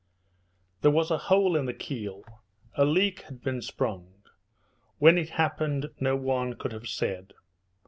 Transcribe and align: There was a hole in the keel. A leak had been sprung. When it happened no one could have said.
There 0.81 0.89
was 0.89 1.11
a 1.11 1.19
hole 1.29 1.55
in 1.55 1.67
the 1.67 1.75
keel. 1.75 2.23
A 2.73 2.85
leak 2.85 3.21
had 3.27 3.43
been 3.43 3.61
sprung. 3.61 4.23
When 4.97 5.15
it 5.19 5.29
happened 5.29 5.91
no 5.99 6.15
one 6.15 6.55
could 6.55 6.71
have 6.71 6.87
said. 6.87 7.33